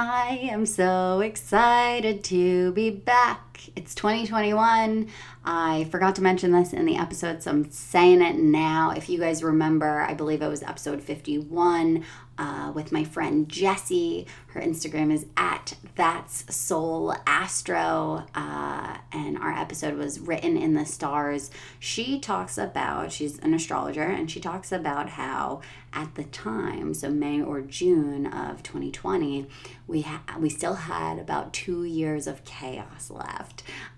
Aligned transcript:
I 0.00 0.38
am 0.52 0.64
so 0.64 1.18
excited 1.18 2.22
to 2.30 2.70
be 2.70 2.88
back. 2.88 3.47
It's 3.74 3.94
2021. 3.94 5.08
I 5.44 5.84
forgot 5.84 6.14
to 6.16 6.22
mention 6.22 6.52
this 6.52 6.72
in 6.72 6.84
the 6.84 6.96
episode, 6.96 7.42
so 7.42 7.50
I'm 7.50 7.70
saying 7.70 8.22
it 8.22 8.36
now. 8.36 8.90
If 8.90 9.08
you 9.08 9.18
guys 9.18 9.42
remember, 9.42 10.00
I 10.00 10.14
believe 10.14 10.42
it 10.42 10.48
was 10.48 10.62
episode 10.62 11.02
51 11.02 12.04
uh, 12.38 12.72
with 12.74 12.92
my 12.92 13.04
friend 13.04 13.48
Jessie. 13.48 14.26
Her 14.48 14.60
Instagram 14.60 15.12
is 15.12 15.26
at 15.36 15.74
That's 15.96 16.54
Soul 16.54 17.14
Astro, 17.26 18.24
uh, 18.34 18.98
and 19.12 19.38
our 19.38 19.52
episode 19.52 19.94
was 19.94 20.20
written 20.20 20.56
in 20.56 20.74
the 20.74 20.86
stars. 20.86 21.50
She 21.80 22.20
talks 22.20 22.58
about, 22.58 23.10
she's 23.10 23.38
an 23.38 23.54
astrologer, 23.54 24.02
and 24.02 24.30
she 24.30 24.40
talks 24.40 24.70
about 24.70 25.10
how 25.10 25.62
at 25.92 26.14
the 26.14 26.24
time, 26.24 26.94
so 26.94 27.08
May 27.10 27.42
or 27.42 27.60
June 27.60 28.26
of 28.26 28.62
2020, 28.62 29.46
we 29.86 30.02
ha- 30.02 30.22
we 30.38 30.48
still 30.48 30.74
had 30.74 31.18
about 31.18 31.52
two 31.52 31.84
years 31.84 32.26
of 32.26 32.44
chaos 32.44 33.10
left. 33.10 33.47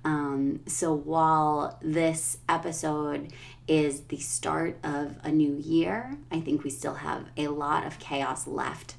Um, 0.05 0.61
so 0.67 0.93
while 0.93 1.79
this 1.83 2.39
episode 2.49 3.33
is 3.69 4.03
the 4.03 4.19
start 4.19 4.79
of 4.83 5.19
a 5.23 5.31
new 5.31 5.57
year, 5.57 6.17
I 6.31 6.41
think 6.41 6.65
we 6.65 6.71
still 6.71 6.95
have 6.95 7.27
a 7.37 7.49
lot 7.49 7.87
of 7.87 7.99
chaos 7.99 8.47
left 8.47 8.95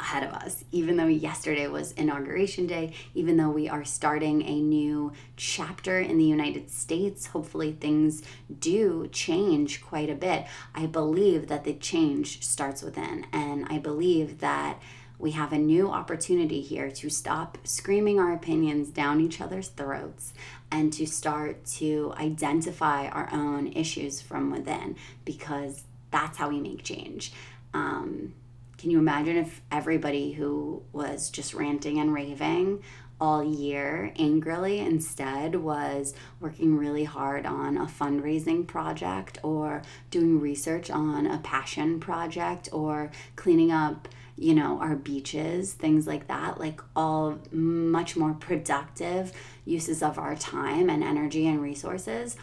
ahead 0.00 0.22
of 0.22 0.32
us. 0.32 0.64
Even 0.72 0.96
though 0.96 1.06
yesterday 1.06 1.68
was 1.68 1.92
inauguration 1.92 2.66
day, 2.66 2.92
even 3.14 3.36
though 3.36 3.50
we 3.50 3.68
are 3.68 3.84
starting 3.84 4.42
a 4.42 4.60
new 4.60 5.12
chapter 5.36 6.00
in 6.00 6.18
the 6.18 6.24
United 6.24 6.70
States, 6.70 7.26
hopefully 7.26 7.72
things 7.72 8.22
do 8.58 9.08
change 9.12 9.82
quite 9.82 10.10
a 10.10 10.14
bit. 10.14 10.46
I 10.74 10.86
believe 10.86 11.48
that 11.48 11.64
the 11.64 11.74
change 11.74 12.42
starts 12.42 12.82
within, 12.82 13.26
and 13.32 13.66
I 13.68 13.78
believe 13.78 14.38
that 14.40 14.80
we 15.20 15.32
have 15.32 15.52
a 15.52 15.58
new 15.58 15.90
opportunity 15.90 16.62
here 16.62 16.90
to 16.90 17.10
stop 17.10 17.58
screaming 17.62 18.18
our 18.18 18.32
opinions 18.32 18.88
down 18.88 19.20
each 19.20 19.40
other's 19.40 19.68
throats 19.68 20.32
and 20.72 20.92
to 20.94 21.06
start 21.06 21.66
to 21.66 22.14
identify 22.16 23.06
our 23.08 23.28
own 23.32 23.68
issues 23.68 24.20
from 24.22 24.50
within 24.50 24.96
because 25.24 25.84
that's 26.10 26.38
how 26.38 26.48
we 26.48 26.58
make 26.58 26.82
change. 26.82 27.32
Um, 27.74 28.34
can 28.78 28.90
you 28.90 28.98
imagine 28.98 29.36
if 29.36 29.60
everybody 29.70 30.32
who 30.32 30.82
was 30.92 31.28
just 31.28 31.52
ranting 31.52 31.98
and 32.00 32.14
raving 32.14 32.82
all 33.20 33.44
year 33.44 34.14
angrily 34.18 34.78
instead 34.78 35.54
was 35.54 36.14
working 36.40 36.78
really 36.78 37.04
hard 37.04 37.44
on 37.44 37.76
a 37.76 37.84
fundraising 37.84 38.66
project 38.66 39.36
or 39.42 39.82
doing 40.10 40.40
research 40.40 40.90
on 40.90 41.26
a 41.26 41.36
passion 41.38 42.00
project 42.00 42.70
or 42.72 43.10
cleaning 43.36 43.70
up 43.70 44.08
you 44.40 44.54
know, 44.54 44.80
our 44.80 44.96
beaches, 44.96 45.74
things 45.74 46.06
like 46.06 46.26
that, 46.28 46.58
like 46.58 46.80
all 46.96 47.38
much 47.52 48.16
more 48.16 48.32
productive 48.32 49.32
uses 49.66 50.02
of 50.02 50.18
our 50.18 50.34
time 50.34 50.88
and 50.88 51.04
energy 51.04 51.46
and 51.46 51.60
resources. 51.60 52.36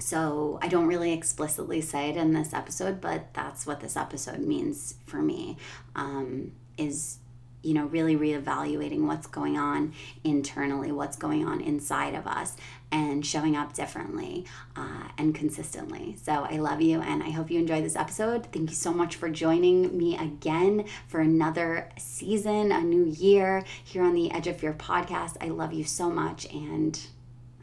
So 0.00 0.58
I 0.60 0.66
don't 0.66 0.88
really 0.88 1.12
explicitly 1.12 1.80
say 1.80 2.10
it 2.10 2.16
in 2.16 2.32
this 2.32 2.52
episode, 2.52 3.00
but 3.00 3.32
that's 3.34 3.66
what 3.66 3.78
this 3.78 3.96
episode 3.96 4.40
means 4.40 4.96
for 5.06 5.22
me. 5.22 5.56
Um, 5.94 6.52
is 6.76 7.18
you 7.62 7.74
know, 7.74 7.86
really 7.86 8.16
reevaluating 8.16 9.06
what's 9.06 9.26
going 9.26 9.56
on 9.56 9.92
internally, 10.24 10.90
what's 10.92 11.16
going 11.16 11.46
on 11.46 11.60
inside 11.60 12.14
of 12.14 12.26
us, 12.26 12.56
and 12.90 13.24
showing 13.24 13.56
up 13.56 13.72
differently 13.72 14.44
uh, 14.76 15.08
and 15.16 15.34
consistently. 15.34 16.16
So 16.22 16.46
I 16.48 16.56
love 16.56 16.80
you, 16.80 17.00
and 17.00 17.22
I 17.22 17.30
hope 17.30 17.50
you 17.50 17.58
enjoyed 17.58 17.84
this 17.84 17.96
episode. 17.96 18.46
Thank 18.52 18.70
you 18.70 18.76
so 18.76 18.92
much 18.92 19.16
for 19.16 19.28
joining 19.30 19.96
me 19.96 20.16
again 20.16 20.84
for 21.06 21.20
another 21.20 21.88
season, 21.96 22.72
a 22.72 22.80
new 22.80 23.04
year 23.06 23.64
here 23.84 24.02
on 24.02 24.14
the 24.14 24.30
Edge 24.32 24.46
of 24.46 24.58
Fear 24.58 24.74
podcast. 24.74 25.36
I 25.40 25.48
love 25.48 25.72
you 25.72 25.84
so 25.84 26.10
much, 26.10 26.46
and 26.52 26.98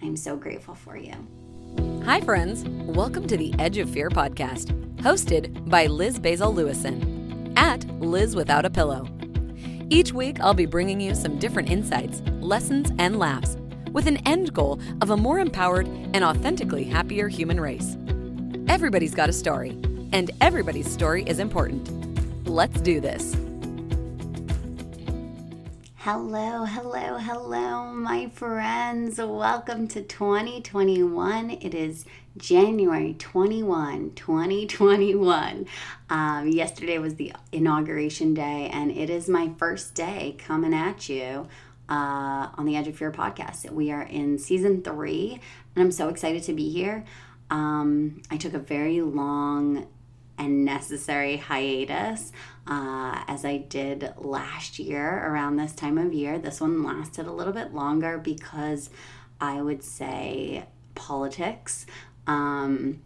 I'm 0.01 0.15
so 0.15 0.35
grateful 0.37 0.75
for 0.75 0.97
you. 0.97 1.13
Hi, 2.05 2.21
friends. 2.21 2.63
Welcome 2.65 3.27
to 3.27 3.37
the 3.37 3.53
Edge 3.59 3.77
of 3.77 3.89
Fear 3.89 4.09
podcast, 4.09 4.67
hosted 4.97 5.69
by 5.69 5.85
Liz 5.85 6.17
Basil 6.17 6.53
Lewison 6.53 7.53
at 7.55 7.85
Liz 7.99 8.35
Without 8.35 8.65
a 8.65 8.69
Pillow. 8.69 9.05
Each 9.91 10.13
week, 10.13 10.39
I'll 10.39 10.53
be 10.53 10.67
bringing 10.67 11.01
you 11.01 11.15
some 11.15 11.39
different 11.39 11.71
insights, 11.71 12.21
lessons, 12.41 12.91
and 12.99 13.17
laughs 13.17 13.57
with 13.91 14.05
an 14.05 14.17
end 14.17 14.53
goal 14.53 14.79
of 15.01 15.09
a 15.09 15.17
more 15.17 15.39
empowered 15.39 15.87
and 15.87 16.23
authentically 16.23 16.83
happier 16.83 17.27
human 17.27 17.59
race. 17.59 17.97
Everybody's 18.67 19.15
got 19.15 19.29
a 19.29 19.33
story, 19.33 19.71
and 20.11 20.29
everybody's 20.41 20.91
story 20.91 21.23
is 21.23 21.39
important. 21.39 22.47
Let's 22.47 22.79
do 22.81 22.99
this. 22.99 23.35
Hello, 26.03 26.63
hello, 26.63 27.17
hello, 27.17 27.91
my 27.91 28.29
friends. 28.29 29.17
Welcome 29.17 29.85
to 29.89 30.01
2021. 30.01 31.49
It 31.49 31.75
is 31.75 32.05
January 32.37 33.15
21, 33.19 34.13
2021. 34.15 35.65
Um, 36.09 36.47
yesterday 36.47 36.99
was 36.99 37.15
the 37.15 37.33
inauguration 37.51 38.33
day, 38.33 38.69
and 38.71 38.91
it 38.91 39.09
is 39.09 39.27
my 39.27 39.51
first 39.57 39.93
day 39.93 40.37
coming 40.37 40.73
at 40.73 41.09
you 41.09 41.49
uh, 41.89 42.47
on 42.57 42.63
the 42.63 42.77
Edge 42.77 42.87
of 42.87 42.95
Fear 42.95 43.11
podcast. 43.11 43.69
We 43.69 43.91
are 43.91 44.03
in 44.03 44.39
season 44.39 44.81
three, 44.81 45.41
and 45.75 45.83
I'm 45.83 45.91
so 45.91 46.07
excited 46.07 46.43
to 46.43 46.53
be 46.53 46.69
here. 46.69 47.03
Um, 47.49 48.21
I 48.31 48.37
took 48.37 48.53
a 48.53 48.59
very 48.59 49.01
long 49.01 49.85
and 50.39 50.65
necessary 50.65 51.37
hiatus 51.37 52.31
uh, 52.65 53.23
as 53.27 53.45
I 53.45 53.57
did 53.57 54.13
last 54.17 54.79
year 54.79 55.27
around 55.27 55.57
this 55.57 55.73
time 55.73 55.97
of 55.97 56.13
year. 56.13 56.39
This 56.39 56.61
one 56.61 56.83
lasted 56.83 57.27
a 57.27 57.31
little 57.31 57.53
bit 57.53 57.73
longer 57.73 58.17
because 58.17 58.89
I 59.39 59.61
would 59.61 59.83
say 59.83 60.65
politics. 60.95 61.85
Um, 62.25 63.01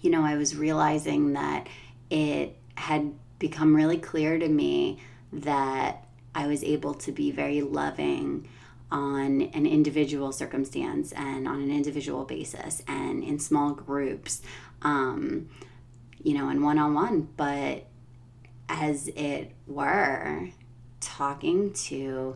you 0.00 0.10
know, 0.10 0.24
I 0.24 0.36
was 0.36 0.56
realizing 0.56 1.32
that 1.32 1.68
it 2.08 2.56
had 2.76 3.12
become 3.38 3.74
really 3.74 3.98
clear 3.98 4.38
to 4.38 4.48
me 4.48 4.98
that 5.32 6.06
I 6.34 6.46
was 6.46 6.62
able 6.62 6.94
to 6.94 7.12
be 7.12 7.30
very 7.30 7.62
loving 7.62 8.48
on 8.90 9.42
an 9.42 9.66
individual 9.66 10.30
circumstance 10.30 11.12
and 11.12 11.48
on 11.48 11.60
an 11.60 11.70
individual 11.70 12.24
basis 12.24 12.82
and 12.86 13.24
in 13.24 13.38
small 13.38 13.72
groups. 13.72 14.42
Um, 14.82 15.48
you 16.24 16.36
know, 16.36 16.48
and 16.48 16.64
one 16.64 16.78
on 16.78 16.94
one, 16.94 17.28
but 17.36 17.86
as 18.68 19.08
it 19.08 19.52
were, 19.68 20.48
talking 21.00 21.72
to 21.74 22.34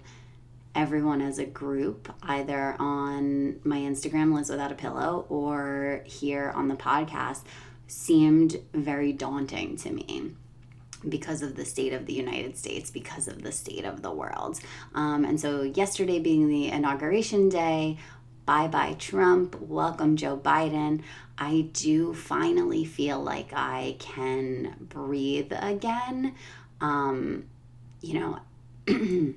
everyone 0.75 1.21
as 1.23 1.39
a 1.39 1.47
group, 1.47 2.13
either 2.23 2.77
on 2.79 3.59
my 3.65 3.79
Instagram, 3.79 4.35
Liz 4.35 4.51
Without 4.51 4.71
a 4.71 4.77
Pillow, 4.77 5.27
or 5.29 6.03
here 6.05 6.53
on 6.55 6.69
the 6.69 6.77
podcast, 6.77 7.43
seemed 7.87 8.61
very 8.75 9.13
daunting 9.13 9.77
to 9.79 9.91
me 9.91 10.33
because 11.09 11.43
of 11.43 11.57
the 11.57 11.65
state 11.65 11.93
of 11.93 12.07
the 12.07 12.13
United 12.13 12.57
States, 12.59 12.91
because 12.91 13.27
of 13.27 13.43
the 13.43 13.53
state 13.53 13.85
of 13.85 14.03
the 14.03 14.11
world. 14.11 14.61
Um, 14.95 15.25
and 15.25 15.41
so, 15.41 15.63
yesterday 15.63 16.19
being 16.19 16.49
the 16.49 16.69
inauguration 16.69 17.49
day, 17.49 17.99
bye 18.49 18.67
bye 18.67 18.97
Trump, 18.99 19.61
welcome 19.61 20.17
Joe 20.17 20.35
Biden. 20.35 21.03
I 21.37 21.69
do 21.75 22.15
finally 22.15 22.87
feel 22.87 23.23
like 23.23 23.53
I 23.53 23.97
can 23.99 24.75
breathe 24.81 25.53
again. 25.55 26.35
Um, 26.81 27.45
you 28.01 28.19
know, 28.19 28.39
I'm 28.89 29.37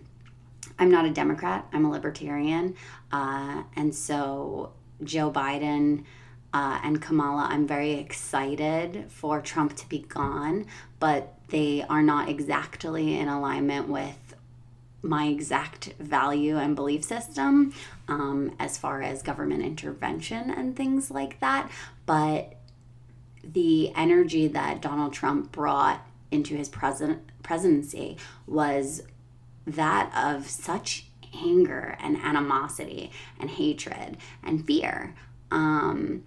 not 0.79 1.03
a 1.03 1.09
Democrat, 1.09 1.67
I'm 1.73 1.83
a 1.83 1.91
libertarian. 1.91 2.77
Uh, 3.11 3.63
and 3.75 3.93
so 3.93 4.71
Joe 5.03 5.29
Biden 5.29 6.05
uh, 6.53 6.79
and 6.81 7.01
Kamala, 7.01 7.49
I'm 7.51 7.67
very 7.67 7.95
excited 7.95 9.07
for 9.09 9.41
Trump 9.41 9.75
to 9.75 9.89
be 9.89 9.99
gone, 9.99 10.67
but 11.01 11.37
they 11.49 11.83
are 11.89 12.01
not 12.01 12.29
exactly 12.29 13.19
in 13.19 13.27
alignment 13.27 13.89
with 13.89 14.20
my 15.03 15.27
exact 15.27 15.93
value 15.99 16.57
and 16.57 16.75
belief 16.75 17.03
system 17.03 17.73
um, 18.07 18.55
as 18.59 18.77
far 18.77 19.01
as 19.01 19.23
government 19.23 19.63
intervention 19.63 20.51
and 20.51 20.75
things 20.75 21.09
like 21.09 21.39
that. 21.39 21.69
But 22.05 22.55
the 23.43 23.91
energy 23.95 24.47
that 24.47 24.81
Donald 24.81 25.13
Trump 25.13 25.51
brought 25.51 26.05
into 26.29 26.55
his 26.55 26.69
president 26.69 27.21
presidency 27.43 28.17
was 28.45 29.03
that 29.65 30.11
of 30.15 30.47
such 30.47 31.07
anger 31.33 31.97
and 31.99 32.17
animosity 32.17 33.11
and 33.39 33.49
hatred 33.49 34.17
and 34.43 34.65
fear. 34.65 35.15
Um, 35.49 36.23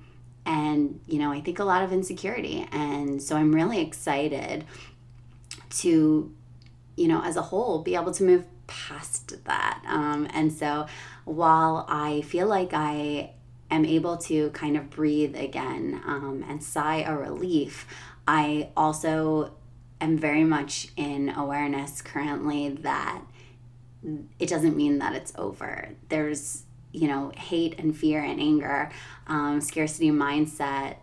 and, 0.46 1.00
you 1.06 1.18
know, 1.18 1.32
I 1.32 1.40
think 1.40 1.58
a 1.58 1.64
lot 1.64 1.82
of 1.82 1.92
insecurity. 1.92 2.68
And 2.72 3.22
so 3.22 3.36
I'm 3.36 3.54
really 3.54 3.80
excited 3.80 4.64
to, 5.78 6.32
you 6.96 7.08
know, 7.08 7.22
as 7.22 7.36
a 7.36 7.42
whole, 7.42 7.82
be 7.82 7.94
able 7.94 8.12
to 8.12 8.24
move 8.24 8.44
past 8.66 9.44
that. 9.44 9.82
Um, 9.86 10.28
and 10.32 10.52
so 10.52 10.86
while 11.24 11.86
I 11.88 12.22
feel 12.22 12.46
like 12.46 12.70
I 12.72 13.32
am 13.70 13.84
able 13.84 14.16
to 14.18 14.50
kind 14.50 14.76
of 14.76 14.90
breathe 14.90 15.36
again 15.36 16.00
um, 16.06 16.44
and 16.48 16.62
sigh 16.62 17.02
a 17.02 17.16
relief, 17.16 17.86
I 18.26 18.70
also 18.76 19.54
am 20.00 20.18
very 20.18 20.44
much 20.44 20.88
in 20.96 21.30
awareness 21.30 22.02
currently 22.02 22.70
that 22.70 23.22
it 24.38 24.48
doesn't 24.48 24.76
mean 24.76 24.98
that 24.98 25.14
it's 25.14 25.32
over. 25.36 25.90
There's, 26.08 26.64
you 26.92 27.08
know, 27.08 27.32
hate 27.36 27.78
and 27.78 27.96
fear 27.96 28.22
and 28.22 28.40
anger, 28.40 28.90
um, 29.26 29.60
scarcity 29.60 30.10
mindset 30.10 30.96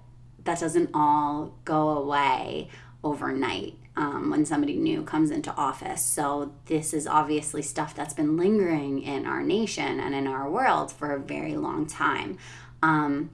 that 0.44 0.60
doesn't 0.60 0.90
all 0.94 1.56
go 1.66 1.90
away 1.90 2.70
overnight 3.04 3.76
um, 3.96 4.30
when 4.30 4.46
somebody 4.46 4.76
new 4.76 5.04
comes 5.04 5.32
into 5.32 5.54
office. 5.56 6.02
So, 6.02 6.54
this 6.66 6.94
is 6.94 7.08
obviously 7.08 7.62
stuff 7.62 7.96
that's 7.96 8.14
been 8.14 8.38
lingering 8.38 9.02
in 9.02 9.26
our 9.26 9.44
nation 9.44 10.00
and 10.00 10.16
in 10.16 10.28
our 10.28 10.50
world 10.50 10.92
for 10.92 11.14
a 11.14 11.20
very 11.20 11.58
long 11.58 11.86
time. 11.86 12.38
Um, 12.82 13.32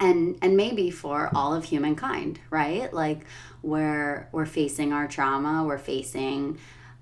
and 0.00 0.38
and 0.42 0.56
maybe 0.56 0.90
for 0.90 1.30
all 1.34 1.54
of 1.54 1.64
humankind 1.64 2.38
right? 2.50 2.92
Like 2.92 3.24
we're 3.62 4.28
we're 4.32 4.46
facing 4.46 4.92
our 4.92 5.08
trauma. 5.08 5.64
We're 5.64 5.78
facing 5.78 6.58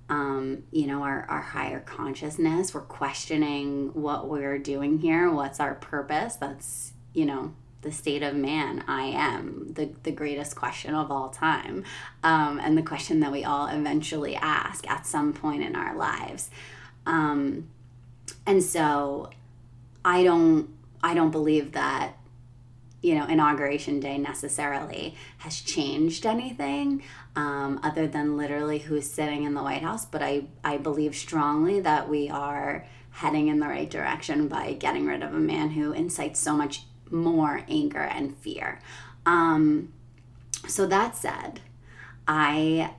um, 0.08 0.62
you 0.70 0.86
know 0.86 1.02
our, 1.02 1.26
our 1.28 1.40
higher 1.40 1.80
consciousness. 1.80 2.74
We're 2.74 2.82
questioning 2.82 3.90
what 3.94 4.28
we're 4.28 4.58
doing 4.58 4.98
here. 4.98 5.30
What's 5.30 5.60
our 5.60 5.74
purpose? 5.74 6.36
That's 6.36 6.92
you 7.12 7.26
know 7.26 7.54
the 7.86 7.92
state 7.92 8.24
of 8.24 8.34
man 8.34 8.82
I 8.88 9.04
am, 9.04 9.72
the, 9.72 9.88
the 10.02 10.10
greatest 10.10 10.56
question 10.56 10.92
of 10.92 11.12
all 11.12 11.30
time, 11.30 11.84
um, 12.24 12.58
and 12.58 12.76
the 12.76 12.82
question 12.82 13.20
that 13.20 13.30
we 13.30 13.44
all 13.44 13.68
eventually 13.68 14.34
ask 14.34 14.90
at 14.90 15.06
some 15.06 15.32
point 15.32 15.62
in 15.62 15.76
our 15.76 15.96
lives. 15.96 16.50
Um, 17.06 17.68
and 18.44 18.60
so 18.60 19.30
I 20.04 20.24
don't 20.24 20.68
I 21.00 21.14
don't 21.14 21.30
believe 21.30 21.72
that 21.72 22.14
you 23.02 23.14
know 23.14 23.26
inauguration 23.26 24.00
day 24.00 24.18
necessarily 24.18 25.14
has 25.38 25.60
changed 25.60 26.26
anything 26.26 27.04
um, 27.36 27.78
other 27.84 28.08
than 28.08 28.36
literally 28.36 28.80
who's 28.80 29.08
sitting 29.08 29.44
in 29.44 29.54
the 29.54 29.62
White 29.62 29.82
House. 29.82 30.04
But 30.04 30.22
I 30.24 30.46
I 30.64 30.76
believe 30.76 31.14
strongly 31.14 31.78
that 31.80 32.08
we 32.08 32.28
are 32.30 32.84
heading 33.10 33.46
in 33.46 33.60
the 33.60 33.68
right 33.68 33.88
direction 33.88 34.48
by 34.48 34.72
getting 34.72 35.06
rid 35.06 35.22
of 35.22 35.32
a 35.32 35.38
man 35.38 35.70
who 35.70 35.92
incites 35.92 36.40
so 36.40 36.52
much 36.52 36.82
more 37.10 37.62
anger 37.68 38.00
and 38.02 38.36
fear. 38.36 38.80
Um, 39.24 39.92
so 40.66 40.86
that 40.86 41.16
said, 41.16 41.60
I 42.26 42.94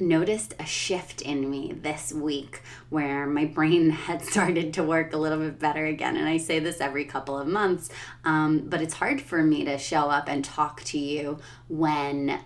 noticed 0.00 0.54
a 0.60 0.64
shift 0.64 1.22
in 1.22 1.50
me 1.50 1.72
this 1.72 2.12
week 2.12 2.62
where 2.88 3.26
my 3.26 3.44
brain 3.44 3.90
had 4.06 4.22
started 4.22 4.72
to 4.74 4.82
work 4.82 5.12
a 5.12 5.16
little 5.16 5.38
bit 5.38 5.58
better 5.58 5.84
again. 5.86 6.16
And 6.16 6.28
I 6.28 6.36
say 6.36 6.58
this 6.58 6.80
every 6.80 7.04
couple 7.04 7.38
of 7.38 7.46
months, 7.46 7.90
um, 8.24 8.60
but 8.68 8.80
it's 8.80 8.94
hard 8.94 9.20
for 9.20 9.42
me 9.42 9.64
to 9.64 9.78
show 9.78 10.10
up 10.10 10.28
and 10.28 10.44
talk 10.44 10.82
to 10.84 10.98
you 10.98 11.38
when 11.68 12.40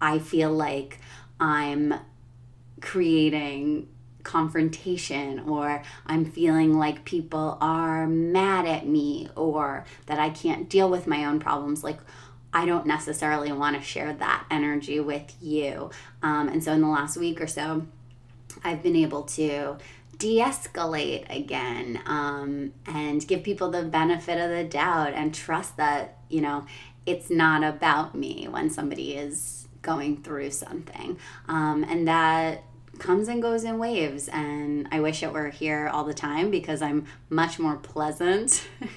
I 0.00 0.18
feel 0.18 0.52
like 0.52 1.00
I'm 1.40 1.94
creating 2.80 3.88
confrontation 4.28 5.40
or 5.40 5.82
I'm 6.06 6.26
feeling 6.26 6.78
like 6.78 7.06
people 7.06 7.56
are 7.62 8.06
mad 8.06 8.66
at 8.66 8.86
me 8.86 9.30
or 9.34 9.86
that 10.04 10.18
I 10.18 10.28
can't 10.28 10.68
deal 10.68 10.90
with 10.90 11.06
my 11.06 11.24
own 11.24 11.40
problems. 11.40 11.82
Like, 11.82 11.98
I 12.52 12.66
don't 12.66 12.86
necessarily 12.86 13.52
want 13.52 13.76
to 13.76 13.82
share 13.82 14.12
that 14.12 14.44
energy 14.50 15.00
with 15.00 15.34
you. 15.40 15.90
Um, 16.22 16.48
and 16.48 16.62
so, 16.62 16.72
in 16.72 16.82
the 16.82 16.88
last 16.88 17.16
week 17.16 17.40
or 17.40 17.46
so, 17.46 17.86
I've 18.62 18.82
been 18.82 18.96
able 18.96 19.22
to 19.22 19.78
de 20.18 20.40
escalate 20.40 21.24
again 21.34 22.00
um, 22.04 22.72
and 22.86 23.26
give 23.26 23.42
people 23.42 23.70
the 23.70 23.82
benefit 23.82 24.38
of 24.38 24.50
the 24.50 24.64
doubt 24.64 25.14
and 25.14 25.34
trust 25.34 25.76
that, 25.78 26.18
you 26.28 26.42
know, 26.42 26.66
it's 27.06 27.30
not 27.30 27.64
about 27.64 28.14
me 28.14 28.46
when 28.48 28.68
somebody 28.68 29.14
is 29.14 29.68
going 29.80 30.22
through 30.22 30.50
something. 30.50 31.18
Um, 31.48 31.84
and 31.84 32.06
that 32.08 32.64
comes 32.98 33.28
and 33.28 33.40
goes 33.40 33.64
in 33.64 33.78
waves 33.78 34.28
and 34.28 34.88
i 34.90 35.00
wish 35.00 35.22
it 35.22 35.32
were 35.32 35.48
here 35.48 35.88
all 35.92 36.04
the 36.04 36.14
time 36.14 36.50
because 36.50 36.82
i'm 36.82 37.06
much 37.30 37.58
more 37.58 37.76
pleasant. 37.76 38.66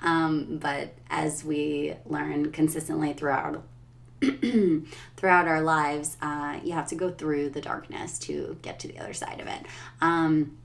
Um, 0.00 0.58
but 0.58 0.94
as 1.10 1.44
we 1.44 1.94
learn 2.06 2.52
consistently 2.52 3.12
throughout 3.12 3.62
throughout 4.20 5.48
our 5.48 5.60
lives 5.60 6.16
uh, 6.22 6.60
you 6.62 6.72
have 6.72 6.86
to 6.88 6.94
go 6.94 7.10
through 7.10 7.50
the 7.50 7.60
darkness 7.60 8.18
to 8.20 8.56
get 8.62 8.78
to 8.80 8.88
the 8.88 8.98
other 8.98 9.12
side 9.12 9.40
of 9.40 9.48
it. 9.48 9.66
Um, 10.00 10.56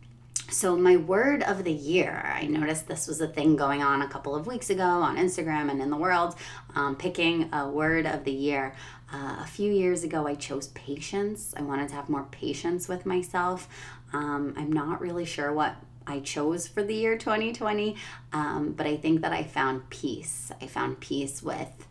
so 0.54 0.78
my 0.78 0.96
word 0.96 1.42
of 1.44 1.64
the 1.64 1.72
year 1.72 2.32
i 2.36 2.46
noticed 2.46 2.88
this 2.88 3.08
was 3.08 3.20
a 3.20 3.28
thing 3.28 3.56
going 3.56 3.82
on 3.82 4.02
a 4.02 4.08
couple 4.08 4.36
of 4.36 4.48
weeks 4.48 4.70
ago 4.70 4.84
on 4.84 5.18
instagram 5.18 5.70
and 5.72 5.82
in 5.82 5.90
the 5.90 5.98
world 5.98 6.36
um, 6.76 6.96
picking 6.96 7.50
a 7.54 7.68
word 7.68 8.06
of 8.06 8.24
the 8.24 8.32
year 8.32 8.74
uh, 9.14 9.38
a 9.42 9.46
few 9.46 9.72
years 9.72 10.04
ago, 10.04 10.26
I 10.28 10.34
chose 10.34 10.68
patience. 10.70 11.54
I 11.56 11.62
wanted 11.62 11.88
to 11.90 11.96
have 11.96 12.10
more 12.10 12.24
patience 12.32 12.88
with 12.88 13.06
myself. 13.06 13.70
Um, 14.12 14.56
I'm 14.58 14.72
not 14.72 15.02
really 15.02 15.26
sure 15.26 15.54
what 15.54 15.76
I 16.08 16.20
chose 16.20 16.68
for 16.68 16.82
the 16.84 16.96
year 16.96 17.16
2020, 17.16 17.96
um, 18.34 18.74
but 18.76 18.88
I 18.88 18.98
think 18.98 19.22
that 19.22 19.32
I 19.32 19.44
found 19.44 19.90
peace. 19.92 20.52
I 20.60 20.66
found 20.66 21.00
peace 21.00 21.44
with 21.44 21.88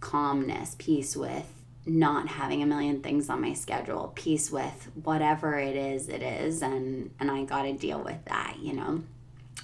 calmness, 0.00 0.74
peace 0.76 1.14
with 1.16 1.61
not 1.84 2.28
having 2.28 2.62
a 2.62 2.66
million 2.66 3.00
things 3.00 3.28
on 3.28 3.40
my 3.40 3.54
schedule, 3.54 4.12
peace 4.14 4.50
with 4.50 4.90
whatever 5.02 5.58
it 5.58 5.76
is, 5.76 6.08
it 6.08 6.22
is, 6.22 6.62
and 6.62 7.10
and 7.18 7.30
I 7.30 7.44
got 7.44 7.62
to 7.62 7.72
deal 7.72 8.00
with 8.00 8.24
that, 8.26 8.56
you 8.60 8.72
know. 8.72 9.02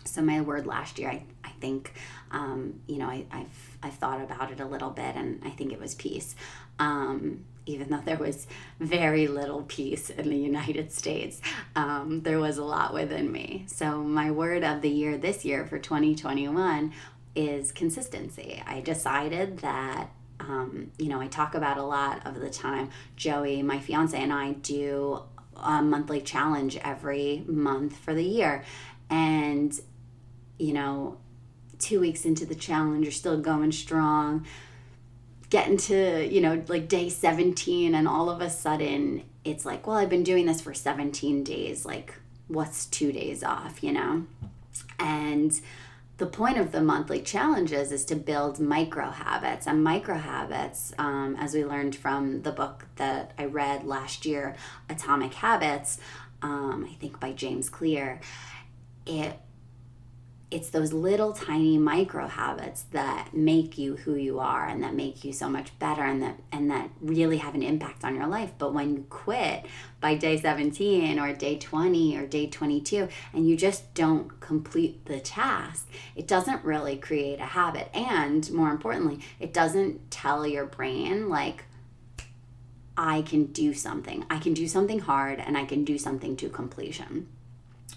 So 0.04 0.22
my 0.22 0.40
word 0.40 0.66
last 0.66 0.98
year, 0.98 1.10
I 1.10 1.22
I 1.44 1.50
think, 1.60 1.92
um, 2.30 2.80
you 2.86 2.98
know, 2.98 3.06
I, 3.06 3.24
I've 3.30 3.78
I've 3.82 3.94
thought 3.94 4.20
about 4.20 4.50
it 4.50 4.60
a 4.60 4.66
little 4.66 4.90
bit, 4.90 5.14
and 5.16 5.42
I 5.44 5.50
think 5.50 5.72
it 5.72 5.80
was 5.80 5.94
peace. 5.94 6.34
Um, 6.78 7.44
even 7.66 7.90
though 7.90 8.00
there 8.04 8.16
was 8.16 8.46
very 8.80 9.26
little 9.26 9.62
peace 9.62 10.10
in 10.10 10.30
the 10.30 10.36
United 10.36 10.90
States, 10.92 11.40
um, 11.76 12.22
there 12.22 12.38
was 12.38 12.58
a 12.58 12.64
lot 12.64 12.94
within 12.94 13.30
me. 13.30 13.64
So, 13.68 14.02
my 14.02 14.30
word 14.30 14.64
of 14.64 14.80
the 14.80 14.88
year 14.88 15.16
this 15.18 15.44
year 15.44 15.66
for 15.66 15.78
2021 15.78 16.92
is 17.36 17.70
consistency. 17.70 18.62
I 18.66 18.80
decided 18.80 19.58
that, 19.58 20.10
um, 20.40 20.90
you 20.98 21.08
know, 21.08 21.20
I 21.20 21.26
talk 21.26 21.54
about 21.54 21.78
a 21.78 21.82
lot 21.82 22.26
of 22.26 22.40
the 22.40 22.50
time. 22.50 22.90
Joey, 23.16 23.62
my 23.62 23.78
fiance, 23.78 24.16
and 24.16 24.32
I 24.32 24.52
do 24.52 25.22
a 25.56 25.82
monthly 25.82 26.20
challenge 26.20 26.76
every 26.78 27.44
month 27.46 27.96
for 27.96 28.14
the 28.14 28.22
year. 28.22 28.64
And, 29.10 29.78
you 30.58 30.72
know, 30.72 31.18
two 31.78 32.00
weeks 32.00 32.24
into 32.24 32.46
the 32.46 32.54
challenge, 32.54 33.04
you're 33.04 33.12
still 33.12 33.38
going 33.40 33.72
strong, 33.72 34.46
getting 35.50 35.76
to, 35.76 36.26
you 36.26 36.40
know, 36.40 36.62
like 36.68 36.88
day 36.88 37.08
17, 37.08 37.94
and 37.94 38.06
all 38.06 38.30
of 38.30 38.40
a 38.40 38.50
sudden 38.50 39.24
it's 39.44 39.64
like, 39.64 39.86
well, 39.86 39.96
I've 39.96 40.10
been 40.10 40.22
doing 40.22 40.46
this 40.46 40.60
for 40.60 40.74
17 40.74 41.42
days. 41.42 41.84
Like, 41.84 42.14
what's 42.48 42.86
two 42.86 43.12
days 43.12 43.42
off, 43.42 43.82
you 43.82 43.92
know? 43.92 44.26
And 44.98 45.58
the 46.18 46.26
point 46.26 46.58
of 46.58 46.72
the 46.72 46.80
monthly 46.80 47.20
challenges 47.20 47.92
is 47.92 48.04
to 48.06 48.16
build 48.16 48.58
micro 48.58 49.10
habits. 49.10 49.66
And 49.66 49.82
micro 49.82 50.16
habits, 50.16 50.92
um, 50.98 51.36
as 51.38 51.54
we 51.54 51.64
learned 51.64 51.94
from 51.94 52.42
the 52.42 52.50
book 52.50 52.86
that 52.96 53.32
I 53.38 53.44
read 53.44 53.84
last 53.84 54.26
year, 54.26 54.56
Atomic 54.90 55.34
Habits, 55.34 55.98
um, 56.42 56.88
I 56.90 56.94
think 56.94 57.20
by 57.20 57.32
James 57.32 57.70
Clear, 57.70 58.20
it 59.06 59.38
it's 60.50 60.70
those 60.70 60.94
little 60.94 61.32
tiny 61.34 61.76
micro 61.76 62.26
habits 62.26 62.84
that 62.92 63.34
make 63.34 63.76
you 63.76 63.96
who 63.96 64.14
you 64.14 64.38
are 64.38 64.66
and 64.66 64.82
that 64.82 64.94
make 64.94 65.22
you 65.22 65.32
so 65.32 65.48
much 65.48 65.78
better 65.78 66.02
and 66.02 66.22
that 66.22 66.38
and 66.50 66.70
that 66.70 66.88
really 67.00 67.36
have 67.36 67.54
an 67.54 67.62
impact 67.62 68.04
on 68.04 68.14
your 68.14 68.26
life 68.26 68.52
but 68.56 68.72
when 68.72 68.94
you 68.94 69.06
quit 69.10 69.66
by 70.00 70.14
day 70.14 70.40
17 70.40 71.18
or 71.18 71.34
day 71.34 71.58
20 71.58 72.16
or 72.16 72.26
day 72.26 72.46
22 72.46 73.08
and 73.34 73.48
you 73.48 73.56
just 73.56 73.92
don't 73.92 74.40
complete 74.40 75.04
the 75.04 75.20
task 75.20 75.86
it 76.16 76.26
doesn't 76.26 76.64
really 76.64 76.96
create 76.96 77.40
a 77.40 77.44
habit 77.46 77.90
and 77.94 78.50
more 78.50 78.70
importantly 78.70 79.20
it 79.38 79.52
doesn't 79.52 80.10
tell 80.10 80.46
your 80.46 80.64
brain 80.64 81.28
like 81.28 81.64
I 83.00 83.22
can 83.22 83.46
do 83.46 83.74
something. 83.74 84.26
I 84.28 84.40
can 84.40 84.54
do 84.54 84.66
something 84.66 84.98
hard 84.98 85.38
and 85.38 85.56
I 85.56 85.64
can 85.64 85.84
do 85.84 85.98
something 85.98 86.36
to 86.38 86.48
completion. 86.48 87.28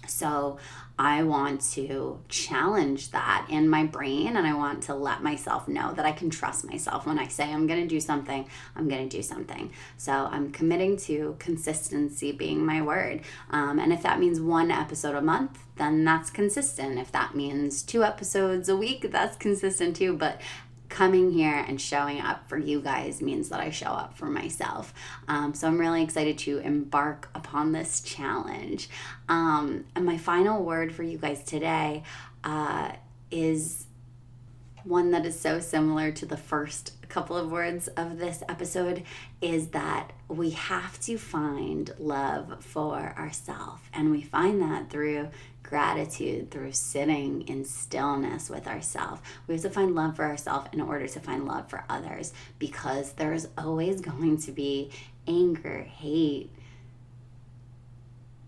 So 0.06 0.58
I 0.98 1.22
want 1.22 1.62
to 1.72 2.20
challenge 2.28 3.10
that 3.10 3.46
in 3.48 3.68
my 3.68 3.84
brain 3.84 4.36
and 4.36 4.46
I 4.46 4.54
want 4.54 4.82
to 4.84 4.94
let 4.94 5.22
myself 5.22 5.66
know 5.66 5.92
that 5.94 6.04
I 6.04 6.12
can 6.12 6.30
trust 6.30 6.64
myself. 6.64 7.06
When 7.06 7.18
I 7.18 7.28
say 7.28 7.50
I'm 7.50 7.66
going 7.66 7.80
to 7.80 7.86
do 7.86 7.98
something, 7.98 8.46
I'm 8.76 8.88
going 8.88 9.08
to 9.08 9.16
do 9.16 9.22
something. 9.22 9.72
So 9.96 10.12
I'm 10.12 10.52
committing 10.52 10.96
to 10.98 11.36
consistency 11.38 12.32
being 12.32 12.64
my 12.64 12.82
word. 12.82 13.22
Um, 13.50 13.78
and 13.78 13.92
if 13.92 14.02
that 14.02 14.20
means 14.20 14.40
one 14.40 14.70
episode 14.70 15.14
a 15.14 15.22
month, 15.22 15.58
then 15.76 16.04
that's 16.04 16.30
consistent. 16.30 16.98
If 16.98 17.10
that 17.12 17.34
means 17.34 17.82
two 17.82 18.04
episodes 18.04 18.68
a 18.68 18.76
week, 18.76 19.10
that's 19.10 19.36
consistent 19.36 19.96
too. 19.96 20.16
But 20.16 20.40
coming 20.92 21.32
here 21.32 21.64
and 21.66 21.80
showing 21.80 22.20
up 22.20 22.46
for 22.50 22.58
you 22.58 22.78
guys 22.78 23.22
means 23.22 23.48
that 23.48 23.60
I 23.60 23.70
show 23.70 23.86
up 23.86 24.14
for 24.14 24.26
myself. 24.26 24.92
Um, 25.26 25.54
so 25.54 25.66
I'm 25.66 25.80
really 25.80 26.02
excited 26.02 26.36
to 26.40 26.58
embark 26.58 27.30
upon 27.34 27.72
this 27.72 28.02
challenge. 28.02 28.90
Um, 29.26 29.86
and 29.96 30.04
my 30.04 30.18
final 30.18 30.62
word 30.62 30.94
for 30.94 31.02
you 31.02 31.16
guys 31.16 31.42
today 31.44 32.02
uh, 32.44 32.92
is 33.30 33.86
one 34.84 35.12
that 35.12 35.24
is 35.24 35.40
so 35.40 35.60
similar 35.60 36.12
to 36.12 36.26
the 36.26 36.36
first 36.36 36.92
couple 37.12 37.36
of 37.36 37.52
words 37.52 37.88
of 37.88 38.18
this 38.18 38.42
episode 38.48 39.02
is 39.42 39.68
that 39.68 40.12
we 40.28 40.50
have 40.50 40.98
to 40.98 41.18
find 41.18 41.94
love 41.98 42.64
for 42.64 43.14
ourselves. 43.18 43.82
And 43.92 44.10
we 44.10 44.22
find 44.22 44.62
that 44.62 44.88
through 44.88 45.28
gratitude, 45.62 46.50
through 46.50 46.72
sitting 46.72 47.42
in 47.42 47.66
stillness 47.66 48.48
with 48.48 48.66
ourselves. 48.66 49.20
We 49.46 49.54
have 49.54 49.62
to 49.62 49.70
find 49.70 49.94
love 49.94 50.16
for 50.16 50.24
ourselves 50.24 50.70
in 50.72 50.80
order 50.80 51.06
to 51.06 51.20
find 51.20 51.46
love 51.46 51.68
for 51.68 51.84
others 51.88 52.32
because 52.58 53.12
there's 53.12 53.46
always 53.58 54.00
going 54.00 54.38
to 54.38 54.52
be 54.52 54.90
anger, 55.28 55.82
hate, 55.82 56.50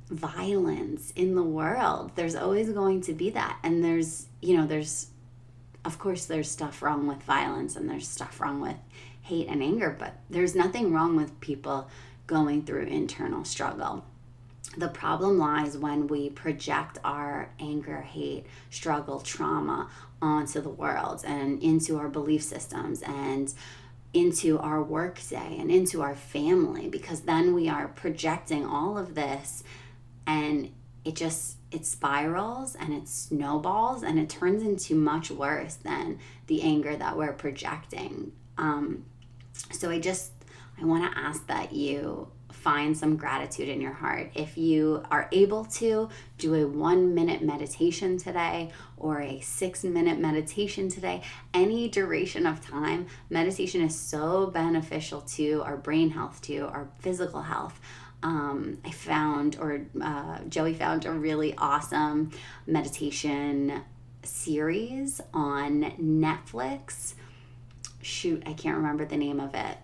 violence 0.09 1.12
in 1.16 1.35
the 1.35 1.42
world. 1.42 2.12
There's 2.14 2.35
always 2.35 2.71
going 2.71 3.02
to 3.02 3.12
be 3.12 3.28
that. 3.30 3.59
And 3.62 3.85
there's, 3.85 4.26
you 4.40 4.56
know, 4.56 4.66
there's, 4.66 5.09
of 5.84 5.98
course, 5.98 6.24
there's 6.24 6.50
stuff 6.50 6.82
wrong 6.82 7.06
with 7.06 7.22
violence 7.22 7.76
and 7.76 7.88
there's 7.88 8.08
stuff 8.08 8.40
wrong 8.40 8.60
with 8.60 8.76
hate 9.22 9.48
and 9.48 9.62
anger, 9.62 9.94
but 9.98 10.14
there's 10.30 10.54
nothing 10.54 10.92
wrong 10.92 11.16
with 11.16 11.40
people 11.40 11.88
going 12.26 12.64
through 12.64 12.84
internal 12.86 13.44
struggle. 13.44 14.04
The 14.76 14.88
problem 14.88 15.38
lies 15.38 15.76
when 15.76 16.06
we 16.08 16.30
project 16.30 16.98
our 17.04 17.50
anger, 17.60 18.00
hate, 18.00 18.46
struggle, 18.70 19.20
trauma 19.20 19.90
onto 20.20 20.60
the 20.60 20.70
world 20.70 21.22
and 21.24 21.62
into 21.62 21.98
our 21.98 22.08
belief 22.08 22.42
systems 22.42 23.02
and 23.02 23.52
into 24.14 24.58
our 24.58 24.82
workday 24.82 25.56
and 25.58 25.70
into 25.70 26.00
our 26.00 26.14
family 26.14 26.88
because 26.88 27.22
then 27.22 27.52
we 27.54 27.68
are 27.68 27.88
projecting 27.88 28.64
all 28.64 28.96
of 28.96 29.14
this 29.14 29.62
and 30.26 30.72
it 31.04 31.14
just 31.14 31.56
it 31.70 31.84
spirals 31.84 32.75
and 32.75 32.94
it 32.94 33.08
snowballs 33.08 34.02
and 34.02 34.18
it 34.18 34.28
turns 34.28 34.62
into 34.62 34.94
much 34.94 35.30
worse 35.30 35.75
than 35.75 36.18
the 36.46 36.62
anger 36.62 36.96
that 36.96 37.16
we're 37.16 37.32
projecting. 37.32 38.32
Um, 38.56 39.04
so 39.73 39.90
i 39.90 40.00
just 40.00 40.32
i 40.80 40.84
want 40.84 41.11
to 41.11 41.18
ask 41.18 41.46
that 41.46 41.73
you 41.73 42.28
find 42.54 42.96
some 42.96 43.16
gratitude 43.16 43.68
in 43.68 43.80
your 43.80 43.92
heart. 43.92 44.30
If 44.34 44.56
you 44.56 45.04
are 45.11 45.28
able 45.32 45.64
to 45.66 46.08
do 46.38 46.54
a 46.54 46.66
one 46.66 47.14
minute 47.14 47.42
meditation 47.42 48.16
today 48.16 48.70
or 48.96 49.20
a 49.20 49.40
six 49.40 49.84
minute 49.84 50.18
meditation 50.18 50.88
today 50.88 51.23
any 51.52 51.88
duration 51.88 52.46
of 52.46 52.64
time 52.64 53.06
meditation 53.28 53.82
is 53.82 53.99
so 53.99 54.46
beneficial 54.46 55.20
to 55.20 55.62
our 55.62 55.76
brain 55.76 56.11
health 56.11 56.40
to 56.42 56.61
our 56.68 56.88
physical 57.00 57.42
health 57.42 57.80
um, 58.24 58.78
I 58.84 58.90
found, 58.90 59.58
or 59.60 59.82
uh, 60.02 60.38
Joey 60.48 60.74
found, 60.74 61.04
a 61.04 61.12
really 61.12 61.54
awesome 61.58 62.30
meditation 62.66 63.82
series 64.22 65.20
on 65.34 65.92
Netflix. 66.00 67.14
Shoot, 68.00 68.42
I 68.46 68.54
can't 68.54 68.78
remember 68.78 69.04
the 69.04 69.18
name 69.18 69.38
of 69.38 69.54
it. 69.54 69.76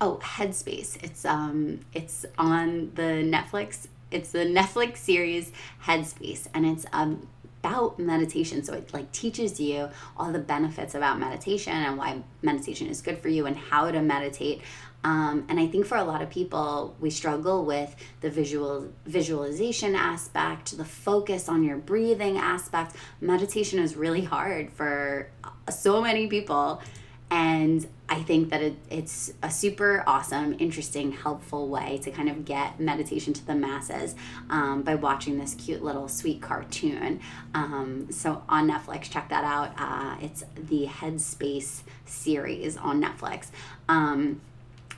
Oh, 0.00 0.18
Headspace. 0.22 1.02
It's 1.04 1.26
um, 1.26 1.80
it's 1.92 2.24
on 2.38 2.92
the 2.94 3.22
Netflix. 3.22 3.86
It's 4.10 4.32
the 4.32 4.46
Netflix 4.46 4.96
series 4.96 5.52
Headspace, 5.84 6.48
and 6.54 6.64
it's 6.64 6.86
um 6.94 7.28
about 7.62 7.98
meditation 7.98 8.62
so 8.64 8.72
it 8.72 8.92
like 8.94 9.10
teaches 9.12 9.60
you 9.60 9.88
all 10.16 10.32
the 10.32 10.38
benefits 10.38 10.94
about 10.94 11.18
meditation 11.18 11.72
and 11.72 11.98
why 11.98 12.22
meditation 12.42 12.86
is 12.86 13.02
good 13.02 13.18
for 13.18 13.28
you 13.28 13.46
and 13.46 13.56
how 13.56 13.90
to 13.90 14.00
meditate 14.00 14.62
um, 15.02 15.46
and 15.48 15.58
I 15.58 15.66
think 15.66 15.86
for 15.86 15.96
a 15.96 16.04
lot 16.04 16.20
of 16.20 16.28
people, 16.28 16.94
we 17.00 17.10
struggle 17.10 17.64
with 17.64 17.94
the 18.20 18.28
visual 18.28 18.92
visualization 19.06 19.94
aspect, 19.94 20.76
the 20.76 20.84
focus 20.84 21.48
on 21.48 21.62
your 21.62 21.78
breathing 21.78 22.36
aspect. 22.36 22.96
Meditation 23.20 23.78
is 23.78 23.96
really 23.96 24.22
hard 24.22 24.70
for 24.72 25.30
so 25.70 26.02
many 26.02 26.26
people. 26.26 26.82
And 27.30 27.86
I 28.10 28.22
think 28.22 28.50
that 28.50 28.60
it, 28.60 28.74
it's 28.90 29.32
a 29.40 29.50
super 29.50 30.02
awesome, 30.04 30.56
interesting, 30.58 31.12
helpful 31.12 31.68
way 31.68 32.00
to 32.02 32.10
kind 32.10 32.28
of 32.28 32.44
get 32.44 32.80
meditation 32.80 33.32
to 33.34 33.46
the 33.46 33.54
masses 33.54 34.16
um, 34.50 34.82
by 34.82 34.96
watching 34.96 35.38
this 35.38 35.54
cute 35.54 35.82
little 35.82 36.08
sweet 36.08 36.42
cartoon. 36.42 37.20
Um, 37.54 38.08
so 38.10 38.42
on 38.48 38.68
Netflix, 38.68 39.02
check 39.02 39.28
that 39.28 39.44
out. 39.44 39.72
Uh, 39.78 40.16
it's 40.20 40.42
the 40.56 40.86
Headspace 40.86 41.82
series 42.04 42.76
on 42.76 43.00
Netflix. 43.00 43.46
Um, 43.88 44.40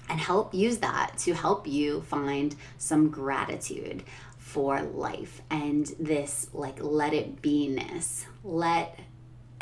and 0.09 0.19
help 0.19 0.55
use 0.55 0.79
that 0.79 1.17
to 1.19 1.35
help 1.35 1.67
you 1.67 2.03
find 2.03 2.57
some 2.79 3.11
gratitude 3.11 4.03
for 4.39 4.83
life 4.83 5.41
and 5.51 5.87
this 5.99 6.49
like 6.53 6.83
let 6.83 7.15
it 7.15 7.41
be-ness. 7.41 8.27
Let 8.43 8.99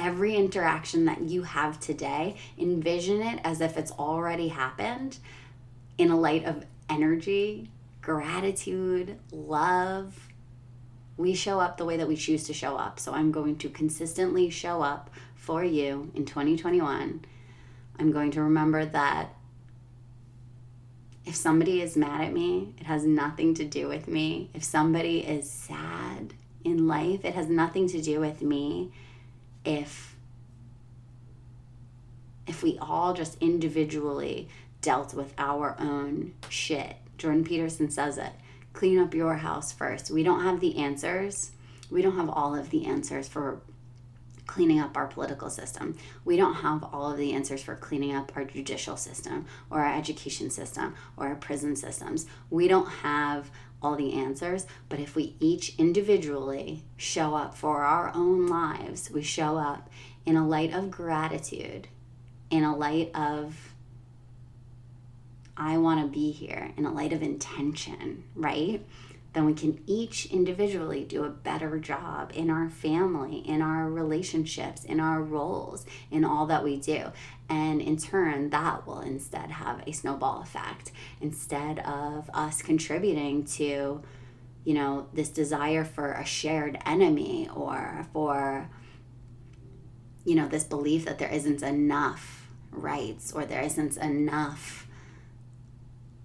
every 0.00 0.35
interaction 0.35 1.04
that 1.04 1.21
you 1.21 1.42
have 1.42 1.78
today, 1.78 2.37
envision 2.59 3.21
it 3.23 3.40
as 3.45 3.61
if 3.61 3.76
it's 3.76 3.92
already 3.92 4.49
happened 4.49 5.19
in 5.99 6.11
a 6.11 6.19
light 6.19 6.45
of 6.45 6.64
energy, 6.88 7.71
gratitude, 8.00 9.19
love. 9.30 10.28
We 11.16 11.35
show 11.35 11.61
up 11.61 11.76
the 11.76 11.85
way 11.85 11.99
that 11.99 12.09
we 12.09 12.16
choose 12.16 12.45
to 12.45 12.54
show 12.54 12.76
up. 12.76 12.99
So 12.99 13.12
I'm 13.12 13.30
going 13.30 13.57
to 13.59 13.69
consistently 13.69 14.49
show 14.49 14.83
up 14.83 15.11
for 15.35 15.62
you 15.62 16.11
in 16.14 16.25
2021. 16.25 17.25
I'm 17.99 18.12
going 18.12 18.30
to 18.33 18.42
remember 18.42 18.87
that 18.87 19.35
if 21.26 21.37
somebody 21.37 21.83
is 21.83 21.97
mad 21.97 22.23
at 22.23 22.33
me, 22.33 22.75
it 22.78 22.87
has 22.87 23.04
nothing 23.04 23.54
to 23.54 23.64
do 23.64 23.87
with 23.88 24.09
me. 24.09 24.49
If 24.54 24.64
somebody 24.64 25.19
is 25.19 25.50
sad 25.50 26.33
in 26.64 26.88
life, 26.88 27.25
it 27.25 27.35
has 27.35 27.49
nothing 27.49 27.88
to 27.88 28.00
do 28.00 28.21
with 28.21 28.40
me. 28.40 28.90
If 29.64 30.17
if 32.47 32.62
we 32.62 32.79
all 32.81 33.14
just 33.14 33.40
individually 33.40 34.49
dealt 34.81 35.14
with 35.14 35.33
our 35.38 35.76
own 35.79 36.35
shit. 36.49 36.97
Jordan 37.17 37.45
Peterson 37.45 37.90
says 37.90 38.19
it. 38.19 38.33
Clean 38.73 38.99
up 38.99 39.14
your 39.14 39.35
house 39.35 39.73
first. 39.73 40.11
We 40.11 40.23
don't 40.23 40.43
have 40.43 40.61
the 40.61 40.76
answers. 40.79 41.52
We 41.90 42.02
don't 42.02 42.17
have 42.17 42.31
all 42.31 42.57
of 42.57 42.71
the 42.71 42.87
answers 42.87 43.29
for 43.29 43.61
cleaning 44.47 44.81
up 44.81 44.97
our 44.97 45.07
political 45.07 45.49
system. 45.49 45.97
We 46.25 46.37
don't 46.37 46.55
have 46.55 46.83
all 46.93 47.12
of 47.12 47.19
the 47.19 47.33
answers 47.35 47.62
for 47.62 47.76
cleaning 47.76 48.17
up 48.17 48.33
our 48.35 48.45
judicial 48.45 48.97
system 48.97 49.47
or 49.71 49.81
our 49.81 49.97
education 49.97 50.50
system 50.50 50.95
or 51.17 51.29
our 51.29 51.37
prison 51.37 51.76
systems. 51.76 52.26
We 52.50 52.67
don't 52.67 52.88
have 52.88 53.50
all 53.83 53.97
the 53.97 54.13
answers, 54.15 54.67
but 54.89 55.01
if 55.01 55.15
we 55.17 55.35
each 55.41 55.75
individually 55.79 56.83
show 56.97 57.35
up 57.35 57.57
for 57.57 57.83
our 57.83 58.13
own 58.15 58.47
lives, 58.47 59.11
we 59.11 59.23
show 59.23 59.57
up 59.57 59.89
in 60.27 60.37
a 60.37 60.47
light 60.47 60.75
of 60.75 60.91
gratitude, 60.91 61.89
in 62.51 62.63
a 62.63 62.77
light 62.77 63.11
of 63.15 63.75
I 65.57 65.77
want 65.77 66.01
to 66.01 66.07
be 66.07 66.31
here, 66.31 66.73
in 66.79 66.87
a 66.87 66.93
light 66.93 67.13
of 67.13 67.23
intention, 67.23 68.25
right? 68.35 68.83
Then 69.33 69.45
we 69.45 69.55
can 69.55 69.81
each 69.87 70.27
individually 70.27 71.05
do 71.05 71.25
a 71.25 71.31
better 71.31 71.79
job 71.79 72.33
in 72.35 72.51
our 72.51 72.69
family, 72.69 73.39
in 73.39 73.63
our 73.63 73.89
relationships, 73.89 74.85
in 74.85 74.99
our 74.99 75.23
roles, 75.23 75.87
in 76.11 76.25
all 76.25 76.47
that 76.47 76.65
we 76.65 76.77
do. 76.77 77.13
And 77.49 77.81
in 77.81 77.97
turn, 77.97 78.51
that 78.51 78.87
will 78.87 79.01
instead 79.01 79.51
have 79.53 79.83
a 79.87 79.93
snowball 79.93 80.43
effect 80.43 80.91
instead 81.21 81.79
of 81.81 82.29
us 82.35 82.61
contributing 82.61 83.45
to, 83.45 84.03
you 84.65 84.75
know, 84.75 85.07
this 85.13 85.29
desire 85.29 85.85
for 85.85 86.13
a 86.13 86.25
shared 86.25 86.79
enemy 86.85 87.49
or 87.55 88.07
for, 88.13 88.69
you 90.25 90.35
know, 90.35 90.49
this 90.49 90.65
belief 90.65 91.05
that 91.05 91.19
there 91.19 91.33
isn't 91.33 91.63
enough 91.63 92.49
rights 92.73 93.33
or 93.33 93.45
there 93.45 93.63
isn't 93.63 93.97
enough 93.97 94.89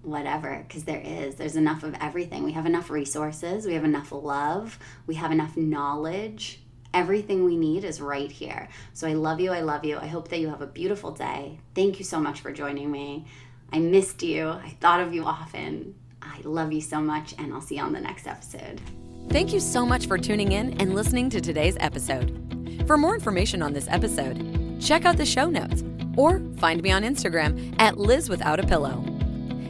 whatever 0.06 0.64
because 0.68 0.84
there 0.84 1.02
is 1.04 1.36
there's 1.36 1.56
enough 1.56 1.84
of 1.84 1.96
everything. 2.00 2.44
We 2.44 2.54
have 2.54 2.66
enough 2.66 2.90
resources 2.90 3.66
we 3.66 3.74
have 3.74 3.84
enough 3.84 4.12
love 4.12 4.80
we 5.08 5.16
have 5.16 5.32
enough 5.32 5.58
knowledge. 5.58 6.62
Everything 6.94 7.44
we 7.44 7.58
need 7.58 7.84
is 7.84 8.00
right 8.00 8.32
here. 8.32 8.70
So 8.94 9.08
i 9.08 9.14
love 9.14 9.40
you 9.40 9.52
i 9.52 9.62
love 9.62 9.86
you. 9.86 9.98
I 9.98 10.08
hope 10.08 10.30
that 10.30 10.40
you 10.40 10.50
have 10.50 10.62
a 10.62 10.68
beautiful 10.68 11.12
day. 11.12 11.60
Thank 11.74 12.00
you 12.00 12.06
so 12.06 12.20
much 12.20 12.42
for 12.42 12.52
joining 12.52 12.92
me. 12.92 13.26
I 13.74 13.80
missed 13.80 14.24
you. 14.24 14.50
I 14.50 14.76
thought 14.80 15.02
of 15.02 15.14
you 15.14 15.26
often. 15.26 15.96
I 16.22 16.40
love 16.44 16.72
you 16.72 16.82
so 16.82 17.02
much 17.02 17.34
and 17.38 17.54
i'll 17.54 17.62
see 17.62 17.78
you 17.78 17.84
on 17.84 17.94
the 17.94 18.02
next 18.02 18.28
episode. 18.28 18.82
Thank 19.30 19.54
you 19.54 19.60
so 19.60 19.86
much 19.86 20.08
for 20.08 20.18
tuning 20.18 20.52
in 20.52 20.80
and 20.80 20.94
listening 20.94 21.30
to 21.32 21.42
today's 21.42 21.78
episode. 21.80 22.84
For 22.86 22.98
more 22.98 23.16
information 23.16 23.62
on 23.62 23.74
this 23.74 23.88
episode 23.90 24.56
check 24.80 25.06
out 25.06 25.18
the 25.18 25.26
show 25.26 25.50
notes 25.50 25.84
or 26.18 26.42
find 26.58 26.82
me 26.82 26.92
on 26.92 27.04
instagram 27.04 27.76
at 27.80 27.98
liz 27.98 28.30
without 28.30 28.60
a 28.60 28.68
pillow 28.68 29.15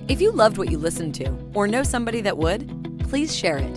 if 0.07 0.21
you 0.21 0.31
loved 0.31 0.57
what 0.57 0.69
you 0.69 0.77
listened 0.77 1.15
to 1.15 1.29
or 1.53 1.67
know 1.67 1.83
somebody 1.83 2.21
that 2.21 2.37
would, 2.37 2.99
please 3.09 3.35
share 3.35 3.57
it. 3.57 3.73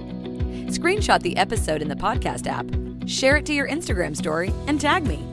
Screenshot 0.68 1.22
the 1.22 1.36
episode 1.36 1.80
in 1.80 1.88
the 1.88 1.94
podcast 1.94 2.46
app, 2.46 2.66
share 3.08 3.36
it 3.36 3.46
to 3.46 3.54
your 3.54 3.68
Instagram 3.68 4.16
story, 4.16 4.52
and 4.66 4.80
tag 4.80 5.06
me. 5.06 5.24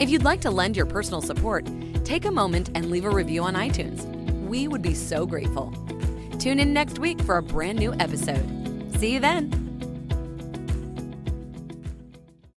If 0.00 0.10
you'd 0.10 0.24
like 0.24 0.40
to 0.42 0.50
lend 0.50 0.76
your 0.76 0.86
personal 0.86 1.22
support, 1.22 1.66
take 2.04 2.24
a 2.24 2.30
moment 2.30 2.70
and 2.74 2.90
leave 2.90 3.04
a 3.04 3.10
review 3.10 3.42
on 3.42 3.54
iTunes. 3.54 4.04
We 4.46 4.68
would 4.68 4.82
be 4.82 4.94
so 4.94 5.26
grateful. 5.26 5.72
Tune 6.38 6.60
in 6.60 6.72
next 6.72 6.98
week 6.98 7.20
for 7.22 7.36
a 7.36 7.42
brand 7.42 7.78
new 7.78 7.94
episode. 7.94 8.44
See 8.98 9.12
you 9.12 9.20
then. 9.20 9.65